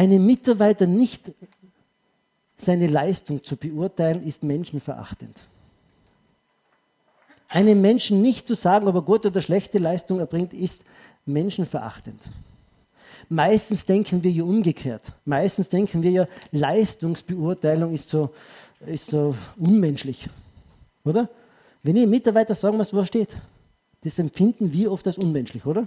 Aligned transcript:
Einen 0.00 0.24
Mitarbeiter 0.24 0.86
nicht 0.86 1.30
seine 2.56 2.86
Leistung 2.86 3.44
zu 3.44 3.54
beurteilen, 3.54 4.26
ist 4.26 4.42
menschenverachtend. 4.42 5.36
Einem 7.50 7.82
Menschen 7.82 8.22
nicht 8.22 8.48
zu 8.48 8.54
sagen, 8.54 8.88
ob 8.88 8.94
er 8.94 9.02
gute 9.02 9.28
oder 9.28 9.42
schlechte 9.42 9.78
Leistung 9.78 10.18
erbringt, 10.18 10.54
ist 10.54 10.80
menschenverachtend. 11.26 12.18
Meistens 13.28 13.84
denken 13.84 14.22
wir 14.22 14.30
ja 14.30 14.42
umgekehrt. 14.42 15.02
Meistens 15.26 15.68
denken 15.68 16.02
wir 16.02 16.10
ja, 16.10 16.28
Leistungsbeurteilung 16.50 17.92
ist 17.92 18.08
so, 18.08 18.30
ist 18.86 19.10
so 19.10 19.34
unmenschlich. 19.58 20.30
Oder? 21.04 21.28
Wenn 21.82 21.96
ihr 21.96 22.06
Mitarbeiter 22.06 22.54
sagen 22.54 22.78
muss, 22.78 22.94
was 22.94 23.06
steht, 23.06 23.36
das 24.02 24.18
empfinden 24.18 24.72
wir 24.72 24.92
oft 24.92 25.06
als 25.06 25.18
unmenschlich, 25.18 25.66
oder? 25.66 25.86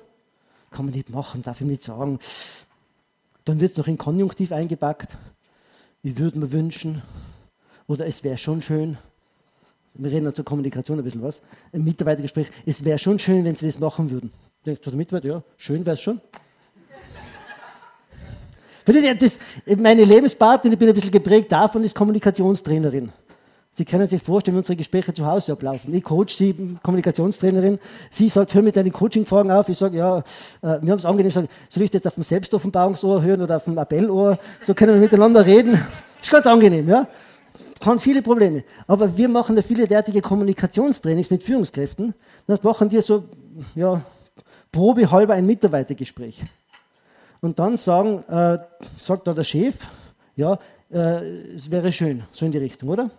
Kann 0.70 0.86
man 0.86 0.94
nicht 0.94 1.10
machen, 1.10 1.42
darf 1.42 1.62
ich 1.62 1.68
nicht 1.68 1.84
sagen. 1.84 2.20
Dann 3.46 3.60
wird 3.60 3.72
es 3.74 3.78
noch 3.78 3.88
in 3.88 3.98
Konjunktiv 3.98 4.52
eingepackt. 4.52 5.18
Ich 6.02 6.18
würde 6.18 6.40
mir 6.40 6.52
wünschen, 6.52 7.02
oder 7.88 8.06
es 8.06 8.24
wäre 8.24 8.38
schon 8.38 8.62
schön, 8.62 8.98
wir 9.96 10.12
reden 10.12 10.34
zur 10.34 10.46
Kommunikation 10.46 10.98
ein 10.98 11.04
bisschen 11.04 11.22
was, 11.22 11.42
ein 11.72 11.84
Mitarbeitergespräch, 11.84 12.50
es 12.66 12.84
wäre 12.84 12.98
schon 12.98 13.20
schön, 13.20 13.46
wenn 13.46 13.56
Sie 13.56 13.66
das 13.68 13.80
machen 13.80 14.10
würden. 14.10 14.32
Denkt 14.66 14.86
der 14.86 14.94
Mitarbeiter, 14.94 15.28
ja, 15.28 15.44
schön 15.58 15.86
wäre 15.86 15.96
es 15.96 16.02
schon. 16.02 16.20
Das, 18.86 19.40
meine 19.78 20.04
Lebenspartnerin, 20.04 20.74
ich 20.74 20.80
bin 20.80 20.88
ein 20.90 20.94
bisschen 20.94 21.12
geprägt 21.12 21.52
davon, 21.52 21.84
ist 21.84 21.96
Kommunikationstrainerin. 21.96 23.12
Sie 23.76 23.86
können 23.86 24.08
sich 24.08 24.22
vorstellen, 24.22 24.56
wie 24.56 24.60
unsere 24.60 24.76
Gespräche 24.76 25.16
zu 25.16 25.26
Hause 25.26 25.54
ablaufen. 25.54 25.92
Ich 25.96 26.04
coach 26.04 26.38
die 26.38 26.78
Kommunikationstrainerin. 26.84 27.80
Sie 28.12 28.30
sagt, 28.30 28.54
hör 28.54 28.62
mit 28.62 28.76
deinen 28.76 28.94
Coaching-Fragen 28.94 29.50
auf. 29.50 29.68
Ich 29.68 29.80
sage, 29.80 29.98
ja, 29.98 30.20
äh, 30.20 30.24
wir 30.62 30.92
haben 30.92 31.00
es 31.00 31.06
angenehm. 31.06 31.32
Sage, 31.32 31.48
soll 31.70 31.82
ich 31.82 31.90
das 31.90 32.06
auf 32.06 32.14
dem 32.14 32.24
Selbstoffenbarungsohr 32.24 33.24
hören 33.24 33.42
oder 33.42 33.58
auf 33.58 33.64
dem 33.64 33.76
Appellohr? 33.80 34.38
So 34.62 34.76
können 34.76 34.94
wir 34.94 35.02
miteinander 35.02 35.44
reden. 35.44 35.84
Ist 36.22 36.30
ganz 36.30 36.46
angenehm, 36.46 36.88
ja. 36.88 37.08
Kann 37.80 37.98
viele 37.98 38.22
Probleme. 38.22 38.64
Aber 38.86 39.18
wir 39.18 39.28
machen 39.28 39.56
ja 39.56 39.64
viele 39.64 39.88
derartige 39.88 40.22
Kommunikationstrainings 40.22 41.32
mit 41.32 41.44
Führungskräften. 41.44 42.14
Das 42.46 42.62
machen 42.62 42.90
die 42.90 43.02
so, 43.02 43.24
ja, 43.74 44.04
probehalber 44.72 45.34
ein 45.34 45.48
Mitarbeitergespräch. 45.48 46.44
Und 47.42 47.58
dann 47.58 47.76
sagen, 47.78 48.24
äh, 48.30 48.60
sagt 49.00 49.28
da 49.28 49.34
der 49.34 49.44
Chef, 49.44 49.80
ja, 50.36 50.60
äh, 50.92 51.56
es 51.56 51.72
wäre 51.72 51.92
schön, 51.92 52.24
so 52.32 52.46
in 52.46 52.52
die 52.52 52.60
Richtung, 52.60 52.90
oder? 52.90 53.10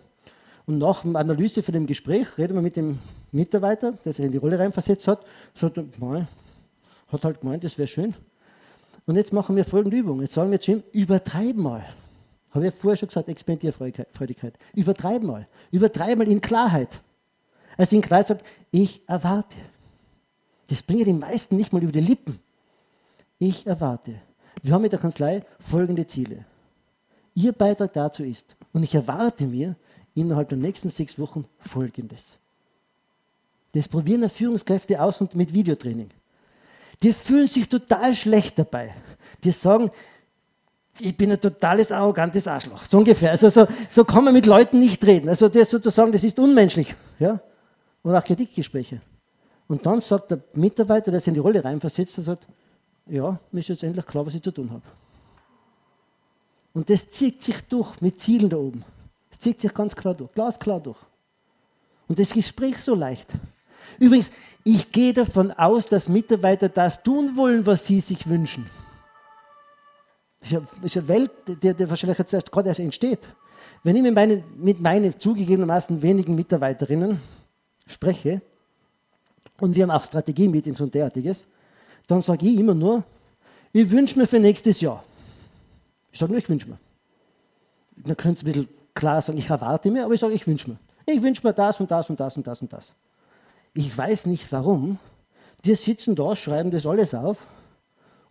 Und 0.65 0.79
nach 0.79 1.03
der 1.03 1.15
Analyse 1.15 1.61
von 1.61 1.73
dem 1.73 1.85
Gespräch 1.85 2.37
reden 2.37 2.55
wir 2.55 2.61
mit 2.61 2.75
dem 2.75 2.99
Mitarbeiter, 3.31 3.93
der 4.03 4.13
sich 4.13 4.25
in 4.25 4.31
die 4.31 4.37
Rolle 4.37 4.57
reinversetzt 4.57 5.07
hat, 5.07 5.23
sagt 5.53 5.77
er, 5.77 6.27
hat 7.07 7.23
halt 7.23 7.41
gemeint, 7.41 7.63
das 7.63 7.77
wäre 7.77 7.87
schön. 7.87 8.15
Und 9.05 9.15
jetzt 9.15 9.31
machen 9.31 9.55
wir 9.55 9.63
folgende 9.63 9.97
Übung. 9.97 10.21
Jetzt 10.21 10.33
sagen 10.33 10.49
wir 10.49 10.59
zu 10.59 10.71
ihm, 10.71 10.83
übertreib 10.91 11.55
mal. 11.55 11.85
Habe 12.49 12.67
ich 12.67 12.73
vorher 12.73 12.97
schon 12.97 13.09
gesagt, 13.09 13.29
Expandierfreudigkeit. 13.29 14.57
Übertreib 14.73 15.21
mal. 15.21 15.47
Übertreib 15.71 16.17
mal 16.17 16.27
in 16.27 16.41
Klarheit. 16.41 17.01
Also 17.77 17.95
in 17.95 18.01
Klarheit 18.01 18.29
sagt, 18.29 18.45
ich 18.71 19.07
erwarte. 19.07 19.57
Das 20.67 20.81
bringen 20.81 21.05
die 21.05 21.13
meisten 21.13 21.57
nicht 21.57 21.73
mal 21.73 21.83
über 21.83 21.91
die 21.91 21.99
Lippen. 21.99 22.39
Ich 23.37 23.67
erwarte. 23.67 24.15
Wir 24.63 24.73
haben 24.73 24.81
mit 24.81 24.93
der 24.93 24.99
Kanzlei 24.99 25.43
folgende 25.59 26.07
Ziele. 26.07 26.45
Ihr 27.35 27.51
Beitrag 27.51 27.93
dazu 27.93 28.23
ist, 28.23 28.55
und 28.71 28.81
ich 28.81 28.95
erwarte 28.95 29.45
mir, 29.45 29.75
innerhalb 30.15 30.49
der 30.49 30.57
nächsten 30.57 30.89
sechs 30.89 31.19
Wochen 31.19 31.45
Folgendes. 31.59 32.37
Das 33.73 33.87
probieren 33.87 34.27
Führungskräfte 34.29 35.01
aus 35.01 35.21
und 35.21 35.35
mit 35.35 35.53
Videotraining. 35.53 36.09
Die 37.03 37.13
fühlen 37.13 37.47
sich 37.47 37.67
total 37.67 38.15
schlecht 38.15 38.57
dabei. 38.57 38.95
Die 39.43 39.51
sagen, 39.51 39.91
ich 40.99 41.15
bin 41.15 41.31
ein 41.31 41.41
totales 41.41 41.91
arrogantes 41.91 42.47
Arschloch. 42.47 42.85
So 42.85 42.99
ungefähr. 42.99 43.31
Also 43.31 43.49
so, 43.49 43.67
so 43.89 44.05
kann 44.05 44.23
man 44.23 44.33
mit 44.33 44.45
Leuten 44.45 44.79
nicht 44.79 45.05
reden. 45.05 45.27
Also 45.27 45.49
das 45.49 45.69
sozusagen, 45.69 46.13
das 46.13 46.23
ist 46.23 46.39
unmenschlich. 46.39 46.95
Ja? 47.19 47.41
Und 48.01 48.15
auch 48.15 48.23
Kritikgespräche. 48.23 49.01
Und 49.67 49.85
dann 49.85 49.99
sagt 49.99 50.31
der 50.31 50.39
Mitarbeiter, 50.53 51.11
der 51.11 51.19
sich 51.19 51.29
in 51.29 51.33
die 51.33 51.39
Rolle 51.41 51.63
reinversetzt, 51.63 52.17
und 52.17 52.23
sagt, 52.23 52.47
ja, 53.07 53.37
mir 53.51 53.59
ist 53.59 53.67
jetzt 53.67 53.83
endlich 53.83 54.05
klar, 54.05 54.25
was 54.25 54.35
ich 54.35 54.41
zu 54.41 54.51
tun 54.51 54.71
habe. 54.71 54.83
Und 56.73 56.89
das 56.89 57.09
zieht 57.09 57.41
sich 57.43 57.61
durch 57.63 57.99
mit 58.01 58.19
Zielen 58.19 58.49
da 58.49 58.57
oben. 58.57 58.85
Das 59.35 59.41
zieht 59.41 59.59
sich 59.59 59.73
ganz 59.73 59.93
klar 59.93 60.13
durch, 60.13 60.31
glasklar 60.31 60.79
durch. 60.79 60.97
Und 62.07 62.17
das 62.17 62.31
Gespräch 62.31 62.77
so 62.77 62.95
leicht. 62.95 63.33
Übrigens, 63.99 64.31
ich 64.63 64.89
gehe 64.93 65.11
davon 65.11 65.51
aus, 65.51 65.87
dass 65.87 66.07
Mitarbeiter 66.07 66.69
das 66.69 67.03
tun 67.03 67.35
wollen, 67.35 67.65
was 67.65 67.85
sie 67.85 67.99
sich 67.99 68.29
wünschen. 68.29 68.69
Das 70.39 70.53
ist 70.83 70.95
eine 70.95 71.07
Welt, 71.09 71.31
die, 71.47 71.73
die 71.73 71.89
wahrscheinlich 71.89 72.17
jetzt 72.17 72.49
gerade 72.49 72.69
erst 72.69 72.79
entsteht. 72.79 73.27
Wenn 73.83 73.97
ich 73.97 74.03
mit 74.03 74.15
meinen, 74.15 74.43
mit 74.57 74.79
meinen 74.79 75.19
zugegebenermaßen 75.19 76.01
wenigen 76.01 76.33
Mitarbeiterinnen 76.33 77.19
spreche, 77.87 78.41
und 79.59 79.75
wir 79.75 79.83
haben 79.83 79.91
auch 79.91 80.05
Strategie-Meetings 80.05 80.79
und 80.79 80.93
derartiges, 80.95 81.45
dann 82.07 82.21
sage 82.21 82.45
ich 82.45 82.57
immer 82.57 82.73
nur, 82.73 83.03
ich 83.73 83.91
wünsche 83.91 84.17
mir 84.17 84.27
für 84.27 84.39
nächstes 84.39 84.79
Jahr. 84.79 85.03
Ich 86.09 86.19
sage 86.19 86.31
nur, 86.31 86.39
ich 86.39 86.47
wünsche 86.47 86.69
mir. 86.69 86.79
Man 87.97 88.15
könnte 88.15 88.37
es 88.37 88.43
ein 88.43 88.45
bisschen 88.45 88.84
klar 88.95 89.21
sagen, 89.21 89.37
ich 89.37 89.49
erwarte 89.49 89.91
mir, 89.91 90.05
aber 90.05 90.13
ich 90.13 90.19
sage, 90.19 90.33
ich 90.33 90.47
wünsche 90.47 90.69
mir. 90.69 90.77
Ich 91.05 91.21
wünsche 91.21 91.45
mir 91.45 91.53
das 91.53 91.79
und 91.79 91.91
das 91.91 92.09
und 92.09 92.19
das 92.19 92.35
und 92.35 92.47
das 92.47 92.61
und 92.61 92.73
das. 92.73 92.93
Ich 93.73 93.95
weiß 93.95 94.25
nicht 94.25 94.51
warum. 94.51 94.97
Die 95.63 95.75
sitzen 95.75 96.15
da, 96.15 96.35
schreiben 96.35 96.71
das 96.71 96.85
alles 96.85 97.13
auf 97.13 97.37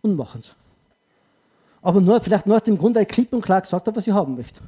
und 0.01 0.15
machen 0.15 0.41
es. 0.41 0.55
Aber 1.81 2.01
nur, 2.01 2.19
vielleicht 2.19 2.47
nur 2.47 2.55
aus 2.55 2.63
dem 2.63 2.77
Grund, 2.77 2.95
weil 2.95 3.03
ich 3.03 3.07
klipp 3.09 3.31
und 3.31 3.41
klar 3.41 3.61
gesagt 3.61 3.85
habe, 3.85 3.95
was 3.95 4.07
ich 4.07 4.13
haben 4.13 4.35
möchte. 4.35 4.59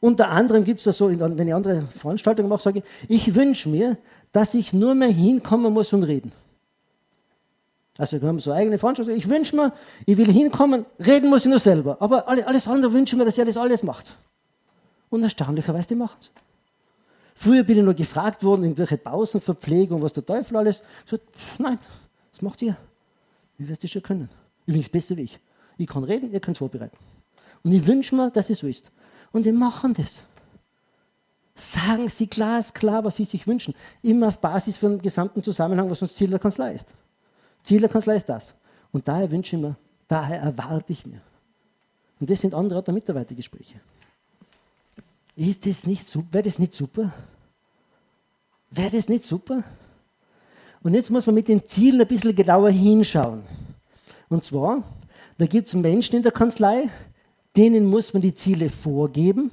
Unter 0.00 0.28
anderem 0.28 0.64
gibt 0.64 0.80
es 0.80 0.84
da 0.84 0.92
so, 0.92 1.08
wenn 1.08 1.48
ich 1.48 1.54
andere 1.54 1.82
Veranstaltungen 1.96 2.48
mache, 2.48 2.62
sage 2.62 2.82
ich, 3.08 3.28
ich 3.28 3.34
wünsche 3.34 3.68
mir, 3.68 3.96
dass 4.32 4.54
ich 4.54 4.72
nur 4.72 4.94
mehr 4.94 5.08
hinkommen 5.08 5.72
muss 5.72 5.92
und 5.92 6.02
reden. 6.04 6.32
Also 7.96 8.20
wir 8.20 8.28
haben 8.28 8.38
so 8.38 8.52
eigene 8.52 8.78
Veranstaltungen. 8.78 9.18
Ich 9.18 9.28
wünsche 9.28 9.56
mir, 9.56 9.72
ich 10.06 10.16
will 10.16 10.30
hinkommen, 10.30 10.86
reden 11.04 11.30
muss 11.30 11.44
ich 11.44 11.50
nur 11.50 11.58
selber. 11.58 11.96
Aber 12.00 12.28
alles 12.28 12.68
andere 12.68 12.92
wünsche 12.92 13.16
ich 13.16 13.18
mir, 13.18 13.24
dass 13.24 13.38
ihr 13.38 13.44
das 13.44 13.56
alles 13.56 13.82
macht. 13.82 14.16
Und 15.10 15.22
erstaunlicherweise, 15.22 15.88
die 15.88 15.94
machen 15.94 16.18
es. 16.20 16.30
Früher 17.34 17.62
bin 17.62 17.78
ich 17.78 17.84
nur 17.84 17.94
gefragt 17.94 18.42
worden, 18.42 18.64
irgendwelche 18.64 18.96
Pausenverpflegung, 18.96 20.02
was 20.02 20.12
der 20.12 20.26
Teufel 20.26 20.56
alles. 20.56 20.82
Ich 21.04 21.10
gesagt, 21.10 21.28
nein, 21.58 21.78
das 22.32 22.42
macht 22.42 22.60
ihr. 22.62 22.76
Ihr 23.58 23.68
werdet 23.68 23.84
es 23.84 23.90
schon 23.90 24.02
können. 24.02 24.28
Übrigens, 24.66 24.86
das 24.86 24.92
Beste 24.92 25.16
wie 25.16 25.22
ich. 25.22 25.38
Ich 25.76 25.86
kann 25.86 26.02
reden, 26.02 26.32
ihr 26.32 26.40
könnt 26.40 26.56
es 26.56 26.58
vorbereiten. 26.58 26.96
Und 27.62 27.72
ich 27.72 27.86
wünsche 27.86 28.14
mir, 28.14 28.30
dass 28.30 28.50
es 28.50 28.58
so 28.58 28.66
ist. 28.66 28.90
Und 29.32 29.46
die 29.46 29.52
machen 29.52 29.94
das. 29.94 30.22
Sagen 31.54 32.08
Sie 32.08 32.28
glasklar, 32.28 33.04
was 33.04 33.16
Sie 33.16 33.24
sich 33.24 33.46
wünschen. 33.46 33.74
Immer 34.02 34.28
auf 34.28 34.40
Basis 34.40 34.76
von 34.76 34.92
dem 34.92 35.02
gesamten 35.02 35.42
Zusammenhang, 35.42 35.90
was 35.90 36.02
uns 36.02 36.14
Ziel 36.14 36.30
der 36.30 36.38
Kanzlei 36.38 36.74
ist. 36.74 36.94
Ziel 37.62 37.80
der 37.80 37.88
Kanzlei 37.88 38.16
ist 38.16 38.28
das. 38.28 38.54
Und 38.92 39.06
daher 39.06 39.30
wünsche 39.30 39.56
ich 39.56 39.62
mir, 39.62 39.76
daher 40.06 40.40
erwarte 40.40 40.92
ich 40.92 41.04
mir. 41.06 41.20
Und 42.20 42.30
das 42.30 42.40
sind 42.40 42.54
andere 42.54 42.92
Mitarbeitergespräche. 42.92 43.80
Ist 45.38 45.66
das 45.66 45.84
nicht 45.84 46.08
super? 46.08 46.26
Wäre 46.32 46.44
das 46.44 46.58
nicht 46.58 46.74
super? 46.74 47.12
Wäre 48.72 48.90
das 48.90 49.06
nicht 49.06 49.24
super? 49.24 49.62
Und 50.82 50.94
jetzt 50.94 51.12
muss 51.12 51.26
man 51.26 51.36
mit 51.36 51.46
den 51.46 51.64
Zielen 51.64 52.00
ein 52.00 52.08
bisschen 52.08 52.34
genauer 52.34 52.70
hinschauen. 52.70 53.44
Und 54.28 54.42
zwar, 54.42 54.82
da 55.38 55.46
gibt 55.46 55.68
es 55.68 55.74
Menschen 55.74 56.16
in 56.16 56.24
der 56.24 56.32
Kanzlei, 56.32 56.90
denen 57.56 57.86
muss 57.86 58.12
man 58.12 58.20
die 58.20 58.34
Ziele 58.34 58.68
vorgeben. 58.68 59.52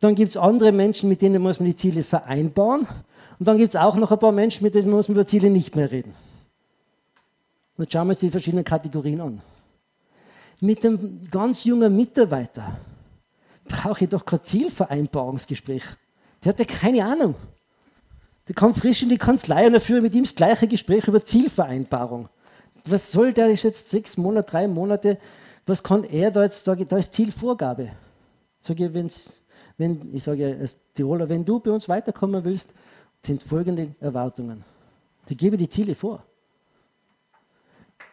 Dann 0.00 0.16
gibt 0.16 0.30
es 0.30 0.36
andere 0.36 0.72
Menschen, 0.72 1.08
mit 1.08 1.22
denen 1.22 1.42
muss 1.42 1.60
man 1.60 1.68
die 1.68 1.76
Ziele 1.76 2.02
vereinbaren. 2.02 2.88
Und 3.38 3.46
dann 3.46 3.56
gibt 3.56 3.76
es 3.76 3.80
auch 3.80 3.94
noch 3.94 4.10
ein 4.10 4.18
paar 4.18 4.32
Menschen, 4.32 4.64
mit 4.64 4.74
denen 4.74 4.90
muss 4.90 5.06
man 5.06 5.14
über 5.14 5.28
Ziele 5.28 5.48
nicht 5.48 5.76
mehr 5.76 5.92
reden. 5.92 6.12
Jetzt 7.76 7.92
schauen 7.92 8.08
wir 8.08 8.14
uns 8.14 8.18
die 8.20 8.30
verschiedenen 8.30 8.64
Kategorien 8.64 9.20
an. 9.20 9.42
Mit 10.60 10.84
einem 10.84 11.30
ganz 11.30 11.62
jungen 11.62 11.94
Mitarbeiter, 11.94 12.76
brauche 13.88 14.04
ich 14.04 14.10
doch 14.10 14.26
kein 14.26 14.44
Zielvereinbarungsgespräch. 14.44 15.82
Der 16.44 16.50
hat 16.50 16.58
ja 16.58 16.66
keine 16.66 17.04
Ahnung. 17.04 17.34
Der 18.46 18.54
kommt 18.54 18.76
frisch 18.76 19.02
in 19.02 19.08
die 19.08 19.16
Kanzlei 19.16 19.66
und 19.66 19.72
er 19.72 19.80
führt 19.80 20.02
mit 20.02 20.14
ihm 20.14 20.24
das 20.24 20.34
gleiche 20.34 20.68
Gespräch 20.68 21.08
über 21.08 21.24
Zielvereinbarung. 21.24 22.28
Was 22.84 23.10
soll 23.10 23.32
der 23.32 23.48
ist 23.48 23.62
jetzt 23.62 23.88
sechs 23.88 24.18
Monate, 24.18 24.50
drei 24.50 24.68
Monate, 24.68 25.16
was 25.64 25.82
kann 25.82 26.04
er 26.04 26.30
da 26.30 26.44
jetzt 26.44 26.66
sagen? 26.66 26.84
Da 26.86 26.98
ist 26.98 27.14
Zielvorgabe. 27.14 27.92
Sag 28.60 28.78
ich, 28.78 28.92
wenn's, 28.92 29.40
wenn, 29.78 30.14
ich 30.14 30.22
sage 30.22 30.58
als 30.60 30.76
Tiroler, 30.92 31.26
wenn 31.26 31.44
du 31.44 31.58
bei 31.58 31.70
uns 31.70 31.88
weiterkommen 31.88 32.44
willst, 32.44 32.68
sind 33.24 33.42
folgende 33.42 33.94
Erwartungen. 34.00 34.64
Ich 35.28 35.38
gebe 35.38 35.56
die 35.56 35.68
Ziele 35.68 35.94
vor. 35.94 36.22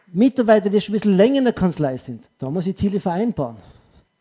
Mitarbeiter, 0.06 0.70
die 0.70 0.80
schon 0.80 0.92
ein 0.92 0.98
bisschen 0.98 1.16
länger 1.16 1.38
in 1.38 1.44
der 1.44 1.52
Kanzlei 1.52 1.98
sind, 1.98 2.24
da 2.38 2.50
muss 2.50 2.66
ich 2.66 2.76
Ziele 2.76 2.98
vereinbaren. 2.98 3.56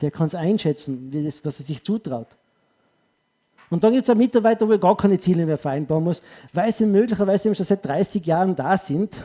Der 0.02 0.12
kann 0.12 0.28
es 0.28 0.36
einschätzen, 0.36 1.12
das, 1.12 1.44
was 1.44 1.60
er 1.60 1.66
sich 1.66 1.84
zutraut. 1.84 2.28
Und 3.70 3.84
dann 3.84 3.94
gibt 3.94 4.04
es 4.04 4.10
auch 4.10 4.16
Mitarbeiter, 4.16 4.68
wo 4.68 4.72
er 4.72 4.78
gar 4.78 4.96
keine 4.96 5.20
Ziele 5.20 5.46
mehr 5.46 5.58
vereinbaren 5.58 6.04
muss, 6.04 6.22
weil 6.54 6.72
sie 6.72 6.86
möglicherweise 6.86 7.54
schon 7.56 7.66
seit 7.66 7.86
30 7.86 8.26
Jahren 8.26 8.56
da 8.56 8.78
sind 8.78 9.16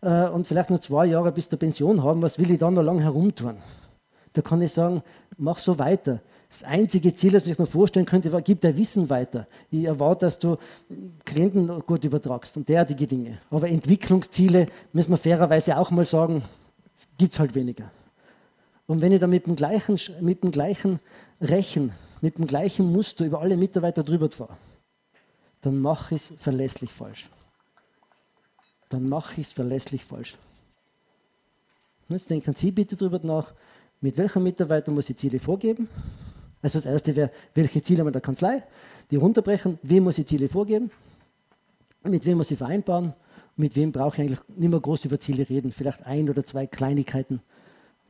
äh, 0.00 0.28
und 0.28 0.46
vielleicht 0.46 0.70
nur 0.70 0.80
zwei 0.80 1.06
Jahre 1.06 1.32
bis 1.32 1.48
zur 1.48 1.58
Pension 1.58 2.02
haben. 2.02 2.22
Was 2.22 2.38
will 2.38 2.50
ich 2.50 2.58
dann 2.58 2.74
noch 2.74 2.82
lange 2.82 3.02
herumtun? 3.02 3.56
Da 4.32 4.42
kann 4.42 4.62
ich 4.62 4.72
sagen, 4.72 5.02
mach 5.36 5.58
so 5.58 5.78
weiter. 5.78 6.20
Das 6.48 6.62
einzige 6.62 7.14
Ziel, 7.14 7.32
das 7.32 7.46
ich 7.46 7.58
mir 7.58 7.66
vorstellen 7.66 8.06
könnte, 8.06 8.32
war, 8.32 8.40
gib 8.40 8.60
dein 8.60 8.76
Wissen 8.76 9.10
weiter. 9.10 9.46
Ich 9.70 9.84
erwarte, 9.84 10.26
dass 10.26 10.38
du 10.38 10.56
Klienten 11.24 11.66
gut 11.86 12.04
übertragst 12.04 12.56
und 12.56 12.68
derartige 12.68 13.06
Dinge. 13.06 13.38
Aber 13.50 13.68
Entwicklungsziele, 13.68 14.68
müssen 14.92 15.10
wir 15.10 15.18
fairerweise 15.18 15.76
auch 15.76 15.90
mal 15.90 16.04
sagen, 16.04 16.42
gibt 17.18 17.32
es 17.32 17.40
halt 17.40 17.54
weniger. 17.54 17.90
Und 18.86 19.00
wenn 19.00 19.12
ich 19.12 19.20
da 19.20 19.26
mit 19.26 19.46
dem 19.46 19.56
gleichen, 19.56 19.98
mit 20.20 20.42
dem 20.42 20.50
gleichen 20.50 21.00
Rechen, 21.40 21.92
mit 22.20 22.38
dem 22.38 22.46
gleichen 22.46 22.90
Muster 22.92 23.24
über 23.24 23.40
alle 23.40 23.56
Mitarbeiter 23.56 24.02
drüber 24.02 24.30
fahre, 24.30 24.56
dann 25.62 25.80
mache 25.80 26.14
ich 26.14 26.30
es 26.30 26.32
verlässlich 26.38 26.92
falsch. 26.92 27.30
Dann 28.90 29.08
mache 29.08 29.40
ich 29.40 29.46
es 29.46 29.52
verlässlich 29.52 30.04
falsch. 30.04 30.36
jetzt 32.08 32.28
denken 32.28 32.54
Sie 32.54 32.70
bitte 32.70 32.96
darüber 32.96 33.20
nach, 33.22 33.54
mit 34.00 34.18
welchem 34.18 34.42
Mitarbeiter 34.42 34.92
muss 34.92 35.08
ich 35.08 35.16
Ziele 35.16 35.40
vorgeben? 35.40 35.88
Also 36.60 36.78
das 36.78 36.86
erste 36.86 37.16
wäre, 37.16 37.30
welche 37.54 37.80
Ziele 37.82 38.00
haben 38.00 38.06
wir 38.06 38.10
in 38.10 38.14
der 38.14 38.22
Kanzlei? 38.22 38.62
Die 39.10 39.16
runterbrechen, 39.16 39.78
wem 39.82 40.04
muss 40.04 40.18
ich 40.18 40.26
Ziele 40.26 40.48
vorgeben? 40.48 40.90
Mit 42.02 42.26
wem 42.26 42.36
muss 42.38 42.50
ich 42.50 42.58
vereinbaren? 42.58 43.14
Mit 43.56 43.76
wem 43.76 43.92
brauche 43.92 44.16
ich 44.16 44.20
eigentlich 44.20 44.40
nicht 44.56 44.70
mehr 44.70 44.80
groß 44.80 45.06
über 45.06 45.18
Ziele 45.18 45.48
reden? 45.48 45.72
Vielleicht 45.72 46.04
ein 46.04 46.28
oder 46.28 46.44
zwei 46.44 46.66
Kleinigkeiten 46.66 47.40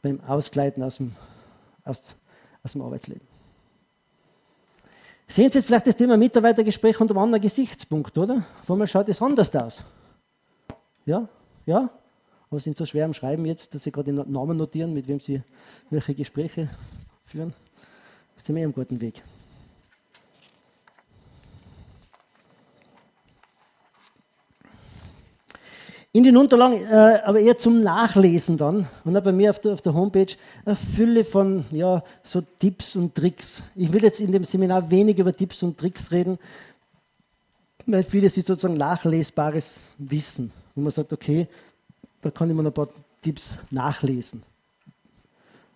beim 0.04 0.20
Ausgleiten 0.20 0.82
aus 0.82 0.98
dem, 0.98 1.12
aus, 1.82 2.14
aus 2.62 2.72
dem 2.72 2.82
Arbeitsleben. 2.82 3.26
Sehen 5.26 5.50
Sie 5.50 5.58
jetzt 5.58 5.66
vielleicht 5.66 5.86
das 5.86 5.96
Thema 5.96 6.18
Mitarbeitergespräch 6.18 7.00
unter 7.00 7.14
einem 7.14 7.24
anderen 7.24 7.42
Gesichtspunkt, 7.42 8.16
oder? 8.18 8.44
Vor 8.64 8.76
mal 8.76 8.86
schaut 8.86 9.08
es 9.08 9.22
anders 9.22 9.54
aus. 9.56 9.82
Ja? 11.06 11.26
Ja? 11.64 11.88
Aber 12.50 12.60
Sie 12.60 12.64
sind 12.64 12.76
so 12.76 12.84
schwer 12.84 13.06
am 13.06 13.14
Schreiben 13.14 13.46
jetzt, 13.46 13.74
dass 13.74 13.82
Sie 13.82 13.90
gerade 13.90 14.12
den 14.12 14.30
Namen 14.30 14.58
notieren, 14.58 14.92
mit 14.92 15.08
wem 15.08 15.20
Sie 15.20 15.42
welche 15.88 16.14
Gespräche 16.14 16.68
führen. 17.24 17.54
Jetzt 18.36 18.46
sind 18.46 18.56
wir 18.56 18.66
am 18.66 18.74
guten 18.74 19.00
Weg. 19.00 19.22
In 26.16 26.22
den 26.22 26.36
Unterlagen, 26.36 26.76
äh, 26.76 27.20
aber 27.24 27.40
eher 27.40 27.58
zum 27.58 27.82
Nachlesen 27.82 28.56
dann, 28.56 28.86
und 29.04 29.16
auch 29.16 29.22
bei 29.24 29.32
mir 29.32 29.50
auf 29.50 29.58
der, 29.58 29.72
auf 29.72 29.82
der 29.82 29.94
Homepage, 29.94 30.32
eine 30.64 30.76
Fülle 30.76 31.24
von 31.24 31.64
ja, 31.72 32.04
so 32.22 32.40
Tipps 32.60 32.94
und 32.94 33.16
Tricks. 33.16 33.64
Ich 33.74 33.92
will 33.92 34.04
jetzt 34.04 34.20
in 34.20 34.30
dem 34.30 34.44
Seminar 34.44 34.88
wenig 34.92 35.18
über 35.18 35.32
Tipps 35.32 35.64
und 35.64 35.76
Tricks 35.76 36.12
reden, 36.12 36.38
weil 37.84 38.04
vieles 38.04 38.36
ist 38.36 38.46
sozusagen 38.46 38.76
nachlesbares 38.76 39.90
Wissen, 39.98 40.52
wo 40.76 40.82
man 40.82 40.92
sagt, 40.92 41.12
okay, 41.12 41.48
da 42.22 42.30
kann 42.30 42.48
ich 42.48 42.54
mir 42.54 42.64
ein 42.64 42.72
paar 42.72 42.90
Tipps 43.20 43.58
nachlesen. 43.72 44.44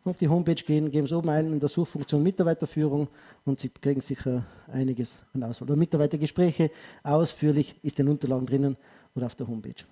Auf 0.04 0.18
die 0.18 0.28
Homepage 0.28 0.54
gehen, 0.54 0.88
geben 0.92 1.08
Sie 1.08 1.16
oben 1.16 1.30
ein 1.30 1.52
in 1.52 1.58
der 1.58 1.68
Suchfunktion 1.68 2.22
Mitarbeiterführung 2.22 3.08
und 3.44 3.58
Sie 3.58 3.70
kriegen 3.70 4.00
sicher 4.00 4.44
einiges 4.72 5.18
an 5.34 5.42
Auswahl. 5.42 5.68
Oder 5.68 5.76
Mitarbeitergespräche, 5.76 6.70
ausführlich 7.02 7.74
ist 7.82 7.98
in 7.98 8.06
den 8.06 8.12
Unterlagen 8.12 8.46
drinnen 8.46 8.76
oder 9.16 9.26
auf 9.26 9.34
der 9.34 9.48
Homepage. 9.48 9.84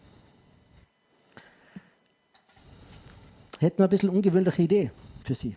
Hätten 3.59 3.79
wir 3.79 3.85
ein 3.85 3.91
bisschen 3.91 4.11
ungewöhnliche 4.11 4.63
Idee 4.63 4.91
für 5.25 5.35
Sie. 5.35 5.57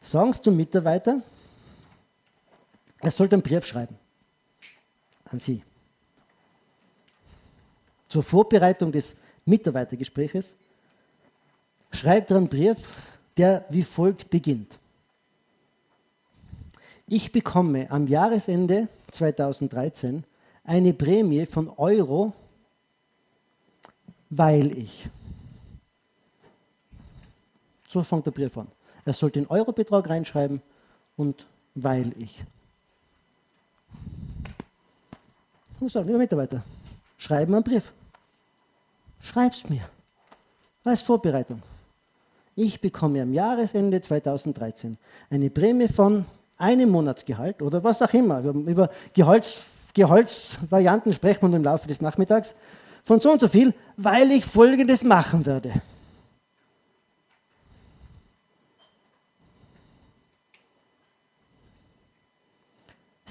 Sie 0.00 0.42
zum 0.42 0.56
Mitarbeiter, 0.56 1.22
er 2.98 3.10
sollte 3.10 3.36
einen 3.36 3.42
Brief 3.42 3.64
schreiben 3.64 3.96
an 5.24 5.40
Sie. 5.40 5.62
Zur 8.08 8.22
Vorbereitung 8.22 8.92
des 8.92 9.16
Mitarbeitergespräches 9.46 10.54
schreibt 11.92 12.30
er 12.30 12.36
einen 12.36 12.48
Brief, 12.48 12.76
der 13.36 13.64
wie 13.70 13.82
folgt 13.82 14.28
beginnt. 14.28 14.78
Ich 17.06 17.32
bekomme 17.32 17.90
am 17.90 18.06
Jahresende 18.06 18.88
2013 19.10 20.24
eine 20.64 20.92
Prämie 20.92 21.46
von 21.46 21.68
Euro 21.70 22.32
weil 24.34 24.76
ich. 24.78 25.08
So 27.88 28.02
fängt 28.02 28.24
der 28.24 28.30
Brief 28.30 28.56
an. 28.56 28.68
Er 29.04 29.12
soll 29.12 29.30
den 29.30 29.46
Eurobetrag 29.46 30.08
reinschreiben 30.08 30.62
und 31.16 31.46
weil 31.74 32.14
ich. 32.18 32.42
So, 35.86 36.00
lieber 36.00 36.18
Mitarbeiter, 36.18 36.64
schreiben 37.18 37.54
einen 37.54 37.64
Brief. 37.64 37.92
Schreib's 39.20 39.68
mir. 39.68 39.82
Als 40.84 41.02
Vorbereitung. 41.02 41.62
Ich 42.54 42.80
bekomme 42.80 43.20
am 43.20 43.34
Jahresende 43.34 44.00
2013 44.00 44.96
eine 45.28 45.50
Prämie 45.50 45.88
von 45.88 46.24
einem 46.56 46.88
Monatsgehalt 46.88 47.60
oder 47.60 47.84
was 47.84 48.00
auch 48.00 48.12
immer. 48.14 48.40
Über 48.40 48.90
Gehalts, 49.12 49.62
Gehaltsvarianten 49.92 51.12
sprechen 51.12 51.50
wir 51.50 51.56
im 51.56 51.64
Laufe 51.64 51.88
des 51.88 52.00
Nachmittags 52.00 52.54
von 53.04 53.20
so 53.20 53.32
und 53.32 53.40
so 53.40 53.48
viel, 53.48 53.74
weil 53.96 54.30
ich 54.30 54.44
Folgendes 54.44 55.04
machen 55.04 55.44
werde. 55.46 55.82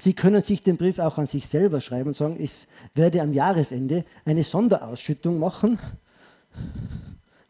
Sie 0.02 0.14
können 0.14 0.42
sich 0.42 0.64
den 0.64 0.76
Brief 0.76 0.98
auch 0.98 1.18
an 1.18 1.28
sich 1.28 1.46
selber 1.46 1.80
schreiben 1.80 2.08
und 2.08 2.16
sagen, 2.16 2.36
ich 2.40 2.66
werde 2.92 3.22
am 3.22 3.32
Jahresende 3.32 4.04
eine 4.24 4.42
Sonderausschüttung 4.42 5.38
machen 5.38 5.78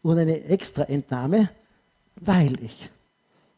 und 0.03 0.19
eine 0.19 0.43
Extraentnahme, 0.43 1.49
weil 2.17 2.63
ich. 2.63 2.91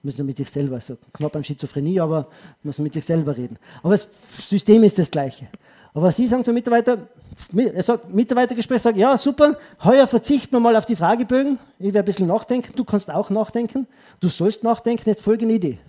Müssen 0.01 0.19
wir 0.19 0.25
mit 0.25 0.37
sich 0.37 0.49
selber, 0.49 0.79
so 0.79 0.97
knapp 1.11 1.35
an 1.35 1.43
Schizophrenie, 1.43 1.99
aber 1.99 2.29
müssen 2.63 2.83
mit 2.83 2.93
sich 2.93 3.03
selber 3.03 3.35
reden. 3.35 3.57
Aber 3.83 3.95
das 3.95 4.07
System 4.39 4.83
ist 4.83 4.97
das 4.97 5.11
gleiche. 5.11 5.49
Aber 5.93 6.13
Sie 6.13 6.27
sagen 6.27 6.45
zum 6.45 6.53
Mitarbeiter, 6.53 7.09
er 7.55 7.83
sagt, 7.83 8.13
Mitarbeitergespräch, 8.13 8.81
sagt, 8.81 8.97
ja, 8.97 9.17
super, 9.17 9.57
heuer 9.83 10.07
verzichten 10.07 10.53
wir 10.53 10.59
mal 10.59 10.75
auf 10.75 10.85
die 10.85 10.95
Fragebögen, 10.95 11.59
ich 11.79 11.85
werde 11.85 11.99
ein 11.99 12.05
bisschen 12.05 12.27
nachdenken, 12.27 12.73
du 12.75 12.83
kannst 12.83 13.09
auch 13.09 13.29
nachdenken, 13.29 13.87
du 14.19 14.27
sollst 14.27 14.63
nachdenken, 14.63 15.09
jetzt 15.09 15.21
folgende 15.21 15.55
Idee. 15.55 15.79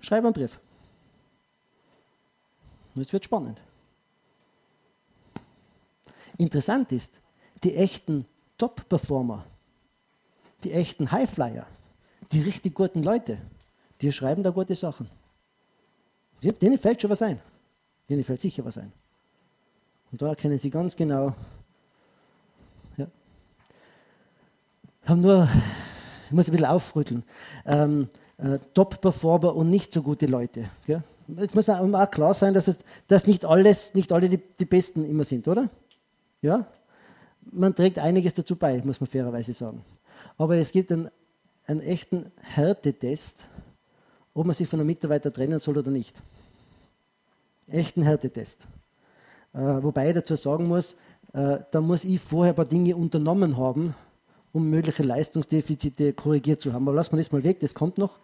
Schreib 0.00 0.24
einen 0.24 0.34
Brief. 0.34 0.58
Und 2.94 3.02
jetzt 3.02 3.12
wird 3.12 3.24
spannend. 3.24 3.60
Interessant 6.36 6.92
ist, 6.92 7.12
die 7.62 7.74
echten 7.74 8.26
Top-Performer, 8.58 9.44
die 10.64 10.72
echten 10.72 11.10
Highflyer, 11.10 11.66
die 12.32 12.42
richtig 12.42 12.74
guten 12.74 13.02
Leute, 13.02 13.38
die 14.00 14.12
schreiben 14.12 14.42
da 14.42 14.50
gute 14.50 14.76
Sachen. 14.76 15.08
Denen 16.42 16.78
fällt 16.78 17.00
schon 17.00 17.10
was 17.10 17.22
ein. 17.22 17.40
Denen 18.08 18.24
fällt 18.24 18.40
sicher 18.40 18.64
was 18.64 18.76
ein. 18.78 18.92
Und 20.12 20.20
da 20.20 20.28
erkennen 20.28 20.58
Sie 20.58 20.70
ganz 20.70 20.94
genau, 20.94 21.34
ja, 22.98 23.06
haben 25.06 25.22
nur, 25.22 25.48
ich 26.26 26.32
muss 26.32 26.48
ein 26.48 26.52
bisschen 26.52 26.66
aufrütteln, 26.66 27.24
ähm, 27.64 28.08
äh, 28.36 28.58
Top-Performer 28.74 29.56
und 29.56 29.70
nicht 29.70 29.92
so 29.92 30.02
gute 30.02 30.26
Leute. 30.26 30.68
Ja? 30.86 31.02
Jetzt 31.28 31.54
muss 31.54 31.66
man 31.66 31.94
auch 31.94 32.10
klar 32.10 32.34
sein, 32.34 32.52
dass, 32.52 32.68
es, 32.68 32.78
dass 33.08 33.26
nicht, 33.26 33.44
alles, 33.44 33.94
nicht 33.94 34.12
alle 34.12 34.28
die, 34.28 34.38
die 34.38 34.66
Besten 34.66 35.04
immer 35.04 35.24
sind, 35.24 35.48
oder? 35.48 35.70
Ja? 36.42 36.66
Man 37.50 37.74
trägt 37.74 37.98
einiges 37.98 38.34
dazu 38.34 38.54
bei, 38.54 38.82
muss 38.84 39.00
man 39.00 39.08
fairerweise 39.08 39.54
sagen. 39.54 39.82
Aber 40.36 40.56
es 40.56 40.72
gibt 40.72 40.92
einen, 40.92 41.10
einen 41.66 41.80
echten 41.80 42.30
Härtetest, 42.40 43.46
ob 44.34 44.46
man 44.46 44.54
sich 44.54 44.68
von 44.68 44.78
einem 44.78 44.86
Mitarbeiter 44.86 45.32
trennen 45.32 45.58
soll 45.58 45.78
oder 45.78 45.90
nicht 45.90 46.22
echten 47.72 48.02
Härtetest. 48.02 48.66
Äh, 49.54 49.82
wobei 49.82 50.08
ich 50.08 50.14
dazu 50.14 50.36
sagen 50.36 50.66
muss, 50.66 50.96
äh, 51.32 51.58
da 51.70 51.80
muss 51.80 52.04
ich 52.04 52.20
vorher 52.20 52.52
ein 52.52 52.56
paar 52.56 52.64
Dinge 52.64 52.96
unternommen 52.96 53.56
haben, 53.56 53.94
um 54.52 54.68
mögliche 54.68 55.02
Leistungsdefizite 55.02 56.12
korrigiert 56.12 56.60
zu 56.60 56.72
haben. 56.72 56.86
Aber 56.88 56.96
lassen 56.96 57.12
wir 57.12 57.18
das 57.18 57.32
mal 57.32 57.42
weg, 57.44 57.60
das 57.60 57.74
kommt 57.74 57.98
noch. 57.98 58.18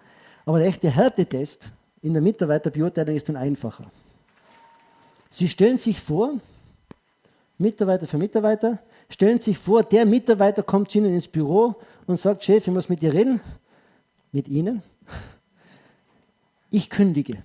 Aber 0.45 0.59
der 0.59 0.69
echte 0.69 0.91
Härtetest 0.91 1.73
in 2.03 2.13
der 2.13 2.23
Mitarbeiterbeurteilung 2.23 3.15
ist 3.15 3.29
dann 3.29 3.37
einfacher. 3.37 3.91
Sie 5.31 5.49
stellen 5.49 5.77
sich 5.77 6.01
vor, 6.01 6.35
Mitarbeiter 7.59 8.07
für 8.07 8.19
Mitarbeiter, 8.19 8.79
stellen 9.11 9.41
sich 9.41 9.59
vor, 9.59 9.83
der 9.83 10.07
Mitarbeiter 10.07 10.63
kommt 10.63 10.91
zu 10.91 10.99
Ihnen 10.99 11.15
ins 11.15 11.29
Büro 11.29 11.75
und 12.07 12.19
sagt, 12.19 12.45
Chef, 12.45 12.67
ich 12.67 12.73
muss 12.73 12.89
mit 12.89 13.03
dir 13.03 13.13
reden, 13.13 13.41
mit 14.33 14.49
Ihnen. 14.49 14.83
Ich 16.71 16.89
kündige. 16.89 17.43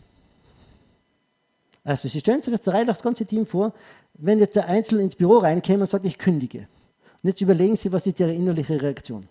Also 1.84 2.08
Sie 2.08 2.20
stellen 2.20 2.42
sich 2.42 2.54
jetzt 2.54 2.68
rein 2.68 2.88
das 2.88 3.02
ganze 3.02 3.26
Team 3.26 3.46
vor, 3.46 3.74
wenn 4.14 4.40
jetzt 4.40 4.56
der 4.56 4.68
Einzelne 4.68 5.02
ins 5.02 5.16
Büro 5.16 5.38
reinkäme 5.38 5.82
und 5.82 5.90
sagt, 5.90 6.06
ich 6.06 6.18
kündige. 6.18 6.68
Und 7.22 7.30
jetzt 7.30 7.42
überlegen 7.42 7.76
Sie, 7.76 7.92
was 7.92 8.06
ist 8.06 8.20
Ihre 8.20 8.34
innerliche 8.34 8.82
Reaktion? 8.82 9.28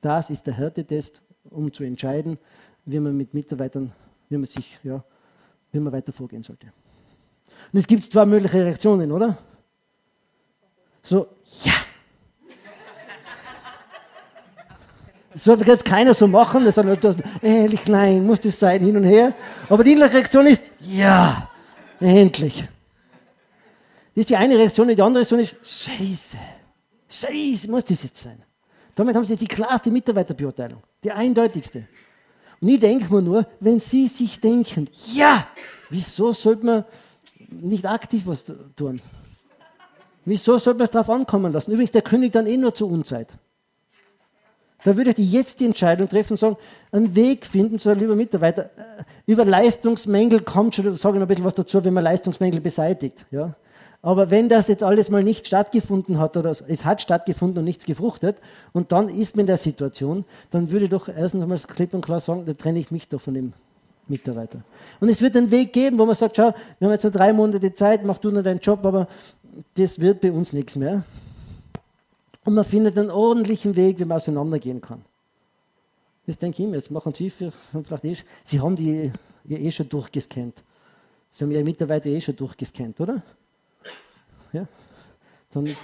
Das 0.00 0.30
ist 0.30 0.46
der 0.46 0.54
Härtetest, 0.54 1.22
um 1.50 1.72
zu 1.72 1.84
entscheiden, 1.84 2.38
wie 2.84 3.00
man 3.00 3.16
mit 3.16 3.34
Mitarbeitern, 3.34 3.92
wie 4.28 4.36
man 4.36 4.46
sich, 4.46 4.78
ja, 4.82 5.02
wie 5.72 5.80
man 5.80 5.92
weiter 5.92 6.12
vorgehen 6.12 6.42
sollte. 6.42 6.66
Und 7.72 7.78
es 7.78 7.86
gibt 7.86 8.02
zwei 8.04 8.24
mögliche 8.24 8.64
Reaktionen, 8.64 9.12
oder? 9.12 9.38
So, 11.02 11.28
ja, 11.62 11.69
Das 15.32 15.44
soll 15.44 15.60
jetzt 15.64 15.84
keiner 15.84 16.12
so 16.12 16.26
machen, 16.26 16.64
das 16.64 16.74
sagt, 16.74 17.04
ehrlich, 17.42 17.86
nein, 17.86 18.26
muss 18.26 18.40
das 18.40 18.58
sein, 18.58 18.82
hin 18.82 18.96
und 18.96 19.04
her. 19.04 19.32
Aber 19.68 19.84
die 19.84 19.92
innerliche 19.92 20.16
Reaktion 20.16 20.46
ist, 20.46 20.72
ja, 20.80 21.48
endlich. 22.00 22.64
Das 24.14 24.22
ist 24.22 24.30
die 24.30 24.36
eine 24.36 24.58
Reaktion, 24.58 24.88
die 24.88 25.00
andere 25.00 25.20
Reaktion 25.20 25.38
ist, 25.38 25.56
scheiße, 25.62 26.36
scheiße, 27.08 27.70
muss 27.70 27.84
das 27.84 28.02
jetzt 28.02 28.22
sein. 28.22 28.42
Damit 28.96 29.14
haben 29.14 29.24
sie 29.24 29.36
die 29.36 29.46
klarste 29.46 29.90
Mitarbeiterbeurteilung, 29.90 30.82
die 31.04 31.12
eindeutigste. 31.12 31.86
Und 32.60 32.68
ich 32.68 32.80
denke 32.80 33.12
mir 33.12 33.22
nur, 33.22 33.46
wenn 33.60 33.80
Sie 33.80 34.08
sich 34.08 34.40
denken, 34.40 34.88
ja, 35.14 35.46
wieso 35.88 36.32
sollte 36.32 36.66
man 36.66 36.84
nicht 37.48 37.86
aktiv 37.86 38.22
was 38.26 38.44
tun? 38.76 39.00
Wieso 40.24 40.58
sollte 40.58 40.78
man 40.78 40.84
es 40.84 40.90
darauf 40.90 41.08
ankommen 41.08 41.52
lassen? 41.52 41.70
Übrigens, 41.70 41.92
der 41.92 42.02
König 42.02 42.32
dann 42.32 42.46
eh 42.46 42.56
nur 42.56 42.74
zur 42.74 42.90
Unzeit. 42.90 43.28
Da 44.84 44.96
würde 44.96 45.10
ich 45.10 45.32
jetzt 45.32 45.60
die 45.60 45.66
Entscheidung 45.66 46.08
treffen 46.08 46.32
und 46.32 46.36
sagen, 46.38 46.56
einen 46.90 47.14
Weg 47.14 47.46
finden, 47.46 47.78
so 47.78 47.92
lieber 47.92 48.16
Mitarbeiter. 48.16 48.64
Äh, 48.64 49.02
über 49.26 49.44
Leistungsmängel 49.44 50.40
kommt 50.40 50.74
schon, 50.74 50.96
sage 50.96 51.16
ich 51.16 51.20
noch 51.20 51.26
ein 51.26 51.28
bisschen 51.28 51.44
was 51.44 51.54
dazu, 51.54 51.84
wenn 51.84 51.94
man 51.94 52.04
Leistungsmängel 52.04 52.60
beseitigt. 52.60 53.26
Ja? 53.30 53.54
Aber 54.02 54.30
wenn 54.30 54.48
das 54.48 54.68
jetzt 54.68 54.82
alles 54.82 55.10
mal 55.10 55.22
nicht 55.22 55.46
stattgefunden 55.46 56.18
hat 56.18 56.36
oder 56.36 56.54
es 56.66 56.84
hat 56.84 57.02
stattgefunden 57.02 57.58
und 57.58 57.64
nichts 57.64 57.84
gefruchtet 57.84 58.38
und 58.72 58.92
dann 58.92 59.08
ist 59.10 59.36
man 59.36 59.42
in 59.42 59.46
der 59.48 59.58
Situation, 59.58 60.24
dann 60.50 60.70
würde 60.70 60.86
ich 60.86 60.90
doch 60.90 61.08
erstens 61.08 61.42
einmal 61.42 61.58
klipp 61.58 61.92
und 61.92 62.04
klar 62.04 62.20
sagen, 62.20 62.44
da 62.46 62.54
trenne 62.54 62.78
ich 62.78 62.90
mich 62.90 63.08
doch 63.08 63.20
von 63.20 63.34
dem 63.34 63.52
Mitarbeiter. 64.08 64.60
Und 65.00 65.10
es 65.10 65.20
wird 65.20 65.36
einen 65.36 65.50
Weg 65.50 65.74
geben, 65.74 65.98
wo 65.98 66.06
man 66.06 66.14
sagt, 66.14 66.36
schau, 66.36 66.54
wir 66.78 66.86
haben 66.86 66.92
jetzt 66.92 67.04
noch 67.04 67.12
drei 67.12 67.32
Monate 67.32 67.74
Zeit, 67.74 68.04
mach 68.04 68.18
du 68.18 68.30
noch 68.30 68.42
deinen 68.42 68.60
Job, 68.60 68.84
aber 68.84 69.06
das 69.74 70.00
wird 70.00 70.22
bei 70.22 70.32
uns 70.32 70.54
nichts 70.54 70.76
mehr. 70.76 71.04
Und 72.44 72.54
man 72.54 72.64
findet 72.64 72.98
einen 72.98 73.10
ordentlichen 73.10 73.76
Weg, 73.76 73.98
wie 73.98 74.04
man 74.04 74.16
auseinandergehen 74.16 74.80
kann. 74.80 75.04
Das 76.26 76.38
denke 76.38 76.62
ich 76.62 76.68
mir, 76.68 76.76
jetzt 76.76 76.90
machen 76.90 77.12
Sie 77.14 77.28
für, 77.28 77.52
vielleicht 77.82 78.04
eh, 78.04 78.16
Sie 78.44 78.60
haben 78.60 78.76
die 78.76 79.12
eh 79.48 79.70
schon 79.72 79.88
durchgescannt. 79.88 80.62
Sie 81.30 81.44
haben 81.44 81.50
Ihre 81.50 81.64
Mitarbeiter 81.64 82.08
eh 82.08 82.20
schon 82.20 82.36
durchgescannt, 82.36 83.00
oder? 83.00 83.22
ja, 84.52 84.66
dann 85.52 85.76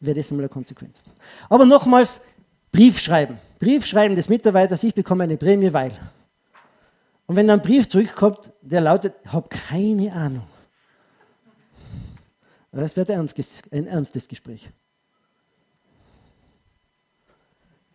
wäre 0.00 0.16
das 0.16 0.30
einmal 0.30 0.44
eine 0.44 0.48
Konsequenz. 0.48 1.00
Aber 1.48 1.64
nochmals, 1.64 2.20
Brief 2.70 2.98
schreiben. 2.98 3.38
Brief 3.58 3.86
schreiben 3.86 4.14
des 4.14 4.28
Mitarbeiters, 4.28 4.82
ich 4.84 4.94
bekomme 4.94 5.24
eine 5.24 5.36
Prämie, 5.36 5.72
weil. 5.72 5.98
Und 7.26 7.36
wenn 7.36 7.46
dann 7.46 7.60
ein 7.60 7.66
Brief 7.66 7.88
zurückkommt, 7.88 8.52
der 8.60 8.80
lautet, 8.80 9.14
ich 9.24 9.32
habe 9.32 9.48
keine 9.48 10.12
Ahnung. 10.12 10.46
Das 12.70 12.94
wird 12.96 13.10
ein 13.10 13.86
ernstes 13.86 14.28
Gespräch. 14.28 14.70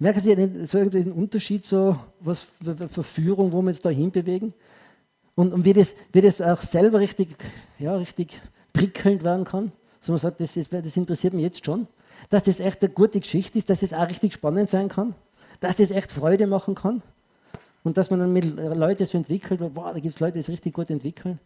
Merken 0.04 0.20
Sie 0.20 0.36
den, 0.36 0.68
so 0.68 0.84
den 0.84 1.14
Unterschied, 1.14 1.66
so 1.66 1.98
was 2.20 2.46
für 2.90 3.04
Führung, 3.04 3.54
wo 3.54 3.62
wir 3.62 3.70
uns 3.70 3.80
da 3.80 3.90
hinbewegen? 3.90 4.54
Und, 5.34 5.54
und 5.54 5.64
wie, 5.64 5.72
das, 5.72 5.96
wie 6.12 6.20
das 6.20 6.42
auch 6.42 6.62
selber 6.62 7.00
richtig, 7.00 7.38
ja, 7.80 7.96
richtig 7.96 8.42
prickelnd 8.74 9.24
werden 9.24 9.46
kann. 9.46 9.72
So 10.02 10.12
man 10.12 10.20
sagt, 10.20 10.42
das, 10.42 10.58
ist, 10.58 10.74
das 10.74 10.98
interessiert 10.98 11.34
mich 11.34 11.44
jetzt 11.44 11.66
schon. 11.66 11.88
Dass 12.30 12.44
das 12.44 12.60
echt 12.60 12.82
eine 12.82 12.92
gute 12.92 13.22
Geschichte 13.22 13.58
ist, 13.58 13.70
dass 13.70 13.82
es 13.82 13.94
auch 13.94 14.10
richtig 14.10 14.34
spannend 14.34 14.70
sein 14.70 14.90
kann. 14.90 15.16
Dass 15.62 15.78
das 15.78 15.90
echt 15.90 16.12
Freude 16.12 16.48
machen 16.48 16.76
kann. 16.76 17.02
Und 17.86 17.96
dass 17.96 18.10
man 18.10 18.20
dann 18.20 18.34
mit 18.34 18.58
Leuten 18.58 19.06
so 19.06 19.18
entwickelt, 19.18 19.62
wow, 19.62 19.94
da 19.94 20.00
gibt 20.02 20.16
es 20.16 20.20
Leute, 20.20 20.34
die 20.34 20.40
es 20.42 20.50
richtig 20.50 20.74
gut 20.74 20.90
entwickeln. 20.90 21.40